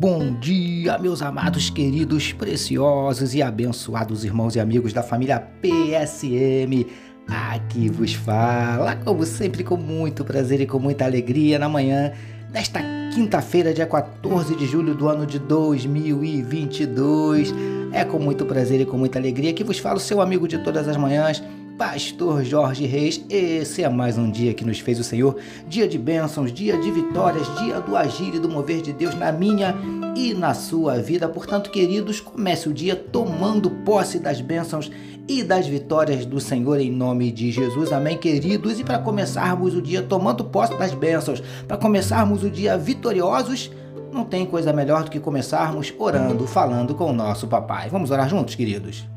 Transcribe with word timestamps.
Bom 0.00 0.32
dia, 0.32 0.96
meus 0.96 1.20
amados, 1.20 1.68
queridos, 1.68 2.32
preciosos 2.32 3.34
e 3.34 3.42
abençoados 3.42 4.24
irmãos 4.24 4.56
e 4.56 4.60
amigos 4.60 4.94
da 4.94 5.02
família 5.02 5.38
PSM. 5.60 6.86
Aqui 7.28 7.90
vos 7.90 8.14
fala, 8.14 8.96
como 8.96 9.26
sempre, 9.26 9.62
com 9.62 9.76
muito 9.76 10.24
prazer 10.24 10.62
e 10.62 10.66
com 10.66 10.78
muita 10.78 11.04
alegria 11.04 11.58
na 11.58 11.68
manhã 11.68 12.12
desta 12.50 12.80
quinta-feira, 13.14 13.74
dia 13.74 13.84
14 13.84 14.56
de 14.56 14.64
julho 14.64 14.94
do 14.94 15.06
ano 15.06 15.26
de 15.26 15.38
2022. 15.38 17.52
É 17.92 18.02
com 18.02 18.18
muito 18.18 18.46
prazer 18.46 18.80
e 18.80 18.86
com 18.86 18.96
muita 18.96 19.18
alegria 19.18 19.52
que 19.52 19.62
vos 19.62 19.78
falo, 19.78 20.00
seu 20.00 20.22
amigo 20.22 20.48
de 20.48 20.64
todas 20.64 20.88
as 20.88 20.96
manhãs 20.96 21.42
Pastor 21.80 22.44
Jorge 22.44 22.84
Reis, 22.84 23.24
esse 23.30 23.82
é 23.82 23.88
mais 23.88 24.18
um 24.18 24.30
dia 24.30 24.52
que 24.52 24.66
nos 24.66 24.78
fez 24.80 25.00
o 25.00 25.02
Senhor, 25.02 25.38
dia 25.66 25.88
de 25.88 25.96
bênçãos, 25.96 26.52
dia 26.52 26.76
de 26.76 26.90
vitórias, 26.90 27.48
dia 27.58 27.80
do 27.80 27.96
agir 27.96 28.34
e 28.34 28.38
do 28.38 28.50
mover 28.50 28.82
de 28.82 28.92
Deus 28.92 29.14
na 29.14 29.32
minha 29.32 29.74
e 30.14 30.34
na 30.34 30.52
sua 30.52 30.98
vida. 30.98 31.26
Portanto, 31.26 31.70
queridos, 31.70 32.20
comece 32.20 32.68
o 32.68 32.74
dia 32.74 32.94
tomando 32.94 33.70
posse 33.70 34.18
das 34.18 34.42
bênçãos 34.42 34.92
e 35.26 35.42
das 35.42 35.66
vitórias 35.66 36.26
do 36.26 36.38
Senhor 36.38 36.78
em 36.78 36.92
nome 36.92 37.32
de 37.32 37.50
Jesus. 37.50 37.94
Amém, 37.94 38.18
queridos? 38.18 38.78
E 38.78 38.84
para 38.84 38.98
começarmos 38.98 39.74
o 39.74 39.80
dia 39.80 40.02
tomando 40.02 40.44
posse 40.44 40.76
das 40.76 40.92
bênçãos, 40.92 41.42
para 41.66 41.78
começarmos 41.78 42.44
o 42.44 42.50
dia 42.50 42.76
vitoriosos, 42.76 43.70
não 44.12 44.26
tem 44.26 44.44
coisa 44.44 44.70
melhor 44.70 45.04
do 45.04 45.10
que 45.10 45.18
começarmos 45.18 45.94
orando, 45.98 46.46
falando 46.46 46.94
com 46.94 47.06
o 47.06 47.14
nosso 47.14 47.48
papai. 47.48 47.88
Vamos 47.88 48.10
orar 48.10 48.28
juntos, 48.28 48.54
queridos? 48.54 49.08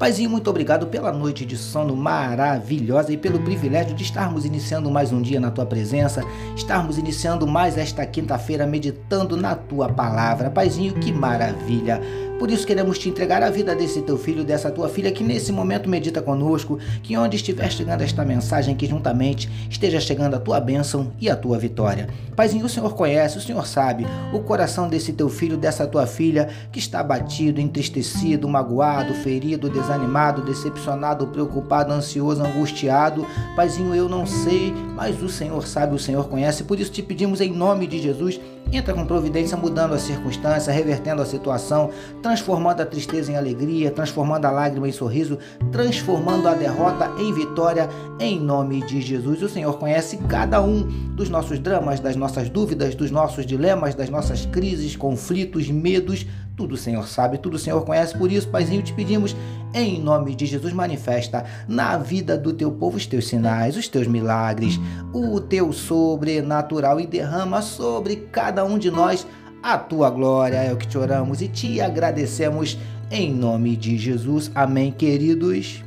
Paizinho, 0.00 0.30
muito 0.30 0.48
obrigado 0.48 0.86
pela 0.86 1.12
noite 1.12 1.44
de 1.44 1.58
sono 1.58 1.94
maravilhosa 1.94 3.12
e 3.12 3.18
pelo 3.18 3.38
privilégio 3.40 3.94
de 3.94 4.02
estarmos 4.02 4.46
iniciando 4.46 4.90
mais 4.90 5.12
um 5.12 5.20
dia 5.20 5.38
na 5.38 5.50
tua 5.50 5.66
presença, 5.66 6.24
estarmos 6.56 6.96
iniciando 6.96 7.46
mais 7.46 7.76
esta 7.76 8.06
quinta-feira 8.06 8.66
meditando 8.66 9.36
na 9.36 9.54
tua 9.54 9.90
palavra. 9.90 10.50
Paizinho, 10.50 10.94
que 10.94 11.12
maravilha! 11.12 12.00
Por 12.40 12.50
isso 12.50 12.66
queremos 12.66 12.98
te 12.98 13.06
entregar 13.06 13.42
a 13.42 13.50
vida 13.50 13.76
desse 13.76 14.00
teu 14.00 14.16
filho, 14.16 14.42
dessa 14.42 14.70
tua 14.70 14.88
filha 14.88 15.12
que 15.12 15.22
nesse 15.22 15.52
momento 15.52 15.90
medita 15.90 16.22
conosco, 16.22 16.78
que 17.02 17.14
onde 17.14 17.36
estiver 17.36 17.70
chegando 17.70 18.00
esta 18.00 18.24
mensagem, 18.24 18.74
que 18.74 18.86
juntamente 18.86 19.46
esteja 19.68 20.00
chegando 20.00 20.36
a 20.36 20.40
tua 20.40 20.58
bênção 20.58 21.12
e 21.20 21.28
a 21.28 21.36
tua 21.36 21.58
vitória. 21.58 22.08
Paizinho, 22.34 22.64
o 22.64 22.68
Senhor 22.70 22.94
conhece, 22.94 23.36
o 23.36 23.42
Senhor 23.42 23.66
sabe 23.66 24.06
o 24.32 24.40
coração 24.40 24.88
desse 24.88 25.12
teu 25.12 25.28
filho, 25.28 25.58
dessa 25.58 25.86
tua 25.86 26.06
filha 26.06 26.48
que 26.72 26.78
está 26.78 27.00
abatido, 27.00 27.60
entristecido, 27.60 28.48
magoado, 28.48 29.12
ferido, 29.12 29.68
desanimado, 29.68 30.40
decepcionado, 30.40 31.26
preocupado, 31.26 31.92
ansioso, 31.92 32.42
angustiado. 32.42 33.26
Paizinho, 33.54 33.94
eu 33.94 34.08
não 34.08 34.24
sei, 34.24 34.72
mas 34.96 35.22
o 35.22 35.28
Senhor 35.28 35.66
sabe, 35.66 35.94
o 35.94 35.98
Senhor 35.98 36.26
conhece. 36.26 36.64
Por 36.64 36.80
isso 36.80 36.90
te 36.90 37.02
pedimos 37.02 37.42
em 37.42 37.52
nome 37.52 37.86
de 37.86 38.00
Jesus, 38.00 38.40
entra 38.72 38.94
com 38.94 39.04
providência, 39.04 39.56
mudando 39.56 39.94
a 39.94 39.98
circunstância, 39.98 40.72
revertendo 40.72 41.22
a 41.22 41.26
situação, 41.26 41.90
transformando 42.22 42.80
a 42.80 42.86
tristeza 42.86 43.32
em 43.32 43.36
alegria, 43.36 43.90
transformando 43.90 44.44
a 44.46 44.50
lágrima 44.50 44.88
em 44.88 44.92
sorriso, 44.92 45.38
transformando 45.72 46.48
a 46.48 46.54
derrota 46.54 47.10
em 47.18 47.32
vitória, 47.32 47.88
em 48.18 48.38
nome 48.38 48.84
de 48.86 49.00
Jesus. 49.00 49.42
O 49.42 49.48
Senhor 49.48 49.78
conhece 49.78 50.16
cada 50.28 50.62
um 50.62 50.82
dos 51.14 51.28
nossos 51.28 51.58
dramas, 51.58 52.00
das 52.00 52.16
nossas 52.16 52.48
dúvidas, 52.48 52.94
dos 52.94 53.10
nossos 53.10 53.44
dilemas, 53.46 53.94
das 53.94 54.08
nossas 54.10 54.46
crises, 54.46 54.96
conflitos, 54.96 55.68
medos. 55.68 56.26
Tudo 56.60 56.74
o 56.74 56.76
Senhor 56.76 57.08
sabe, 57.08 57.38
tudo 57.38 57.54
o 57.54 57.58
Senhor 57.58 57.82
conhece. 57.86 58.14
Por 58.18 58.30
isso, 58.30 58.46
Paizinho, 58.48 58.82
te 58.82 58.92
pedimos, 58.92 59.34
em 59.72 59.98
nome 59.98 60.34
de 60.34 60.44
Jesus, 60.44 60.74
manifesta 60.74 61.46
na 61.66 61.96
vida 61.96 62.36
do 62.36 62.52
teu 62.52 62.70
povo 62.70 62.98
os 62.98 63.06
teus 63.06 63.28
sinais, 63.28 63.78
os 63.78 63.88
teus 63.88 64.06
milagres, 64.06 64.78
o 65.10 65.40
teu 65.40 65.72
sobrenatural 65.72 67.00
e 67.00 67.06
derrama 67.06 67.62
sobre 67.62 68.28
cada 68.30 68.62
um 68.62 68.76
de 68.76 68.90
nós 68.90 69.26
a 69.62 69.78
tua 69.78 70.10
glória 70.10 70.56
é 70.56 70.70
o 70.70 70.76
que 70.76 70.86
te 70.86 70.98
oramos 70.98 71.40
e 71.40 71.48
te 71.48 71.80
agradecemos 71.80 72.76
em 73.10 73.32
nome 73.32 73.74
de 73.74 73.96
Jesus. 73.96 74.50
Amém, 74.54 74.92
queridos. 74.92 75.82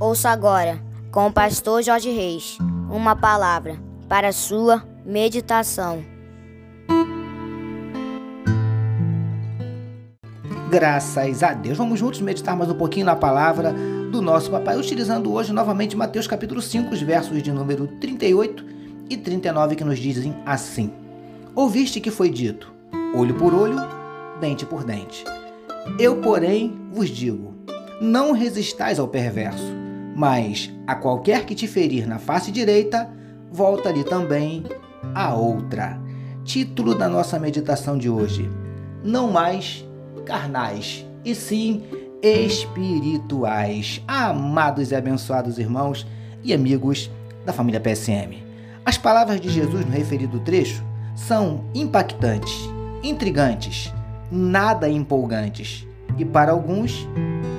Ouça 0.00 0.30
agora, 0.30 0.80
com 1.12 1.26
o 1.26 1.32
pastor 1.32 1.82
Jorge 1.82 2.10
Reis, 2.10 2.56
uma 2.90 3.14
palavra 3.14 3.76
para 4.08 4.32
sua 4.32 4.95
meditação. 5.06 6.04
Graças 10.68 11.42
a 11.44 11.52
Deus. 11.54 11.78
Vamos 11.78 12.00
juntos 12.00 12.20
meditar 12.20 12.56
mais 12.56 12.68
um 12.68 12.74
pouquinho 12.74 13.06
na 13.06 13.14
palavra 13.14 13.72
do 14.10 14.20
nosso 14.20 14.50
papai, 14.50 14.76
utilizando 14.76 15.32
hoje 15.32 15.52
novamente 15.52 15.96
Mateus 15.96 16.26
capítulo 16.26 16.60
5, 16.60 16.92
os 16.92 17.00
versos 17.00 17.40
de 17.40 17.52
número 17.52 17.86
38 18.00 18.64
e 19.08 19.16
39 19.16 19.76
que 19.76 19.84
nos 19.84 19.98
dizem 19.98 20.34
assim: 20.44 20.90
Ouviste 21.54 22.00
que 22.00 22.10
foi 22.10 22.28
dito: 22.28 22.74
olho 23.14 23.34
por 23.36 23.54
olho, 23.54 23.78
dente 24.40 24.66
por 24.66 24.82
dente. 24.82 25.24
Eu, 26.00 26.16
porém, 26.16 26.76
vos 26.90 27.08
digo: 27.08 27.54
não 28.00 28.32
resistais 28.32 28.98
ao 28.98 29.06
perverso, 29.06 29.72
mas 30.16 30.72
a 30.84 30.96
qualquer 30.96 31.46
que 31.46 31.54
te 31.54 31.68
ferir 31.68 32.08
na 32.08 32.18
face 32.18 32.50
direita, 32.50 33.08
volta-lhe 33.52 34.02
também 34.02 34.64
a 35.14 35.34
outra. 35.34 36.00
Título 36.44 36.94
da 36.94 37.08
nossa 37.08 37.38
meditação 37.38 37.98
de 37.98 38.08
hoje: 38.08 38.50
Não 39.02 39.30
mais 39.30 39.84
carnais, 40.24 41.06
e 41.24 41.34
sim 41.34 41.82
espirituais. 42.22 44.02
Amados 44.06 44.90
e 44.90 44.94
abençoados 44.94 45.58
irmãos 45.58 46.06
e 46.42 46.52
amigos 46.52 47.10
da 47.44 47.52
família 47.52 47.80
PSM. 47.80 48.42
As 48.84 48.96
palavras 48.96 49.40
de 49.40 49.48
Jesus 49.48 49.84
no 49.84 49.92
referido 49.92 50.40
trecho 50.40 50.82
são 51.14 51.64
impactantes, 51.74 52.68
intrigantes, 53.02 53.92
nada 54.30 54.88
empolgantes 54.88 55.86
e, 56.18 56.24
para 56.24 56.52
alguns, 56.52 57.06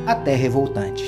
até 0.05 0.35
revoltantes. 0.35 1.05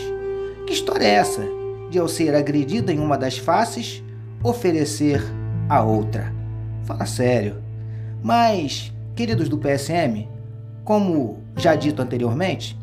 Que 0.65 0.73
história 0.73 1.05
é 1.05 1.11
essa 1.11 1.43
de, 1.89 1.97
ao 1.97 2.07
ser 2.07 2.35
agredida 2.35 2.93
em 2.93 2.99
uma 2.99 3.17
das 3.17 3.37
faces, 3.37 4.03
oferecer 4.43 5.23
a 5.69 5.83
outra? 5.83 6.33
Fala 6.83 7.05
sério. 7.05 7.57
Mas, 8.23 8.91
queridos 9.15 9.47
do 9.47 9.59
PSM, 9.59 10.27
como 10.83 11.43
já 11.55 11.75
dito 11.75 12.01
anteriormente, 12.01 12.77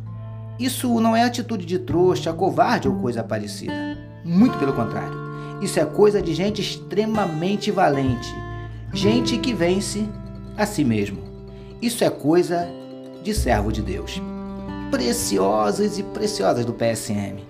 isso 0.58 1.00
não 1.00 1.14
é 1.14 1.24
atitude 1.24 1.66
de 1.66 1.80
trouxa, 1.80 2.32
covarde 2.32 2.88
ou 2.88 2.94
coisa 2.94 3.24
parecida. 3.24 3.98
Muito 4.24 4.56
pelo 4.58 4.72
contrário. 4.72 5.26
Isso 5.60 5.80
é 5.80 5.84
coisa 5.84 6.22
de 6.22 6.32
gente 6.32 6.60
extremamente 6.60 7.70
valente, 7.70 8.32
gente 8.92 9.38
que 9.38 9.52
vence 9.52 10.06
a 10.56 10.64
si 10.64 10.84
mesmo. 10.84 11.18
Isso 11.82 12.04
é 12.04 12.10
coisa 12.10 12.68
de 13.22 13.34
servo 13.34 13.72
de 13.72 13.82
Deus. 13.82 14.22
Preciosos 14.90 15.98
e 15.98 16.02
preciosas 16.02 16.64
do 16.64 16.72
PSM. 16.72 17.40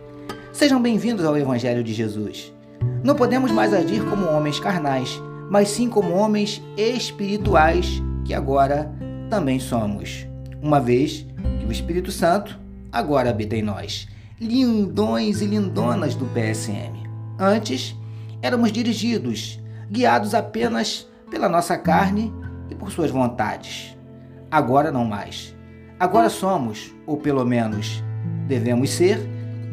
Sejam 0.52 0.80
bem-vindos 0.80 1.24
ao 1.24 1.36
Evangelho 1.36 1.84
de 1.84 1.92
Jesus. 1.92 2.55
Não 3.02 3.14
podemos 3.14 3.50
mais 3.50 3.72
agir 3.72 4.04
como 4.04 4.26
homens 4.26 4.58
carnais, 4.58 5.20
mas 5.50 5.68
sim 5.68 5.88
como 5.88 6.14
homens 6.14 6.62
espirituais, 6.76 8.02
que 8.24 8.34
agora 8.34 8.92
também 9.30 9.58
somos, 9.58 10.26
uma 10.60 10.80
vez 10.80 11.26
que 11.60 11.66
o 11.66 11.72
Espírito 11.72 12.10
Santo 12.10 12.58
agora 12.90 13.30
habita 13.30 13.56
em 13.56 13.62
nós, 13.62 14.08
lindões 14.40 15.40
e 15.40 15.46
lindonas 15.46 16.14
do 16.14 16.26
PSM. 16.26 17.06
Antes, 17.38 17.96
éramos 18.42 18.72
dirigidos, 18.72 19.60
guiados 19.90 20.34
apenas 20.34 21.06
pela 21.30 21.48
nossa 21.48 21.76
carne 21.76 22.32
e 22.70 22.74
por 22.74 22.90
suas 22.90 23.10
vontades. 23.10 23.96
Agora 24.50 24.90
não 24.90 25.04
mais. 25.04 25.54
Agora 25.98 26.28
somos, 26.28 26.94
ou 27.06 27.16
pelo 27.16 27.44
menos 27.44 28.02
devemos 28.46 28.90
ser, 28.90 29.18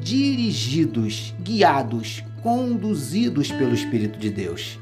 dirigidos, 0.01 1.33
guiados, 1.41 2.23
conduzidos 2.43 3.51
pelo 3.51 3.73
Espírito 3.73 4.19
de 4.19 4.29
Deus. 4.29 4.77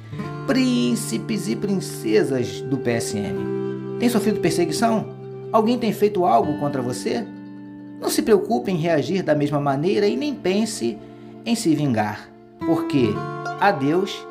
Príncipes 0.48 1.48
e 1.48 1.56
princesas 1.56 2.60
do 2.62 2.78
PSM. 2.78 4.00
Tem 4.00 4.10
sofrido 4.10 4.40
perseguição? 4.40 5.06
Alguém 5.52 5.78
tem 5.78 5.94
feito 5.94 6.26
algo 6.26 6.58
contra 6.60 6.82
você? 6.82 7.26
Não 8.02 8.10
se 8.10 8.24
preocupe 8.24 8.72
em 8.72 8.78
reagir 8.78 9.22
da 9.22 9.36
mesma 9.36 9.62
maneira 9.62 10.08
e 10.08 10.18
nem 10.18 10.34
pense 10.34 10.98
em 11.46 11.56
se 11.56 11.76
vingar, 11.76 12.30
porque 12.60 13.10
a 13.60 13.72
Deus 13.72 14.26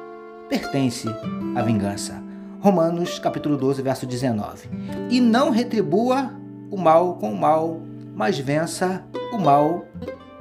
pertence 0.48 1.08
a 1.54 1.62
vingança. 1.62 2.20
Romanos 2.60 3.18
capítulo 3.20 3.56
12, 3.56 3.80
verso 3.80 4.06
19. 4.06 4.68
E 5.08 5.20
não 5.20 5.50
retribua 5.50 6.32
o 6.70 6.76
mal 6.76 7.14
com 7.14 7.32
o 7.32 7.38
mal, 7.38 7.80
mas 8.14 8.38
vença 8.38 9.04
o 9.32 9.38
mal 9.38 9.86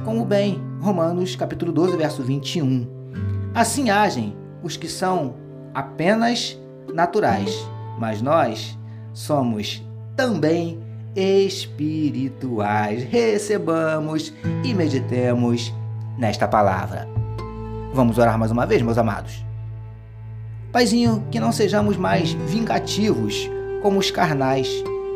com 0.03 0.19
o 0.19 0.25
bem. 0.25 0.68
Romanos 0.81 1.35
capítulo 1.35 1.73
12, 1.73 1.97
verso 1.97 2.23
21. 2.23 2.87
Assim 3.53 3.89
agem 3.89 4.33
os 4.63 4.77
que 4.77 4.87
são 4.87 5.35
apenas 5.73 6.57
naturais, 6.93 7.53
mas 7.97 8.21
nós 8.21 8.77
somos 9.13 9.85
também 10.15 10.79
espirituais. 11.15 13.03
Recebamos 13.03 14.33
e 14.63 14.73
meditemos 14.73 15.73
nesta 16.17 16.47
palavra. 16.47 17.07
Vamos 17.93 18.17
orar 18.17 18.37
mais 18.37 18.51
uma 18.51 18.65
vez, 18.65 18.81
meus 18.81 18.97
amados. 18.97 19.43
Paizinho, 20.71 21.25
que 21.29 21.39
não 21.39 21.51
sejamos 21.51 21.97
mais 21.97 22.31
vingativos 22.31 23.49
como 23.81 23.99
os 23.99 24.11
carnais, 24.11 24.69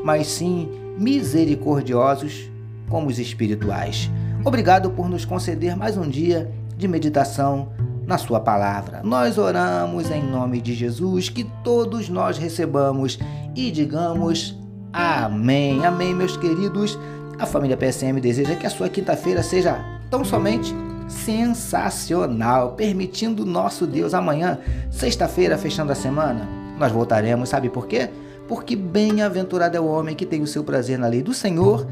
mas 0.03 0.27
sim 0.27 0.69
misericordiosos 0.97 2.49
como 2.89 3.07
os 3.07 3.17
espirituais. 3.17 4.11
Obrigado 4.45 4.91
por 4.91 5.09
nos 5.09 5.23
conceder 5.23 5.77
mais 5.77 5.95
um 5.95 6.07
dia 6.07 6.51
de 6.75 6.85
meditação 6.85 7.69
na 8.05 8.17
Sua 8.17 8.41
palavra. 8.41 9.01
Nós 9.01 9.37
oramos 9.37 10.11
em 10.11 10.21
nome 10.21 10.59
de 10.59 10.73
Jesus, 10.73 11.29
que 11.29 11.45
todos 11.63 12.09
nós 12.09 12.37
recebamos 12.37 13.17
e 13.55 13.71
digamos 13.71 14.59
amém. 14.91 15.85
Amém, 15.85 16.13
meus 16.13 16.35
queridos. 16.35 16.99
A 17.39 17.45
família 17.45 17.77
PSM 17.77 18.19
deseja 18.19 18.55
que 18.55 18.67
a 18.67 18.69
sua 18.69 18.89
quinta-feira 18.89 19.41
seja 19.41 19.79
tão 20.09 20.25
somente 20.25 20.75
sensacional, 21.07 22.73
permitindo 22.73 23.45
nosso 23.45 23.87
Deus 23.87 24.13
amanhã, 24.13 24.59
sexta-feira, 24.91 25.57
fechando 25.57 25.93
a 25.93 25.95
semana. 25.95 26.45
Nós 26.77 26.91
voltaremos, 26.91 27.47
sabe 27.47 27.69
por 27.69 27.87
quê? 27.87 28.09
Porque 28.45 28.75
bem-aventurado 28.75 29.77
é 29.77 29.79
o 29.79 29.87
homem 29.87 30.15
que 30.17 30.25
tem 30.25 30.41
o 30.41 30.47
seu 30.47 30.65
prazer 30.65 30.99
na 30.99 31.07
lei 31.07 31.23
do 31.23 31.33
Senhor 31.33 31.87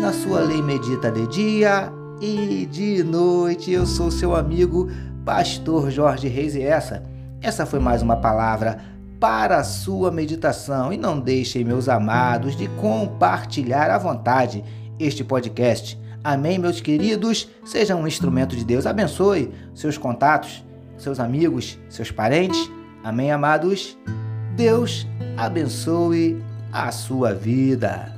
na 0.00 0.12
sua 0.12 0.40
lei 0.40 0.62
medita 0.62 1.10
de 1.10 1.26
dia 1.26 1.92
e 2.20 2.66
de 2.66 3.02
noite. 3.02 3.72
Eu 3.72 3.84
sou 3.84 4.10
seu 4.10 4.34
amigo, 4.34 4.88
pastor 5.24 5.90
Jorge 5.90 6.28
Reis 6.28 6.54
e 6.54 6.62
essa, 6.62 7.02
essa 7.40 7.66
foi 7.66 7.80
mais 7.80 8.00
uma 8.00 8.16
palavra 8.16 8.78
para 9.18 9.58
a 9.58 9.64
sua 9.64 10.10
meditação. 10.10 10.92
E 10.92 10.96
não 10.96 11.18
deixem, 11.18 11.64
meus 11.64 11.88
amados, 11.88 12.56
de 12.56 12.68
compartilhar 12.80 13.90
à 13.90 13.98
vontade 13.98 14.64
este 14.98 15.24
podcast. 15.24 15.98
Amém, 16.22 16.58
meus 16.58 16.80
queridos? 16.80 17.48
Seja 17.64 17.96
um 17.96 18.06
instrumento 18.06 18.54
de 18.54 18.64
Deus. 18.64 18.86
Abençoe 18.86 19.52
seus 19.74 19.98
contatos, 19.98 20.64
seus 20.96 21.18
amigos, 21.18 21.78
seus 21.88 22.10
parentes. 22.10 22.70
Amém, 23.02 23.32
amados? 23.32 23.98
Deus 24.56 25.06
abençoe 25.36 26.40
a 26.72 26.90
sua 26.92 27.32
vida. 27.34 28.17